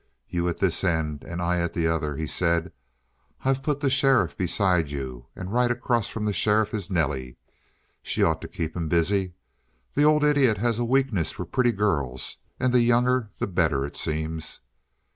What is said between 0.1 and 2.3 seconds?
"You at this end and I at the other," he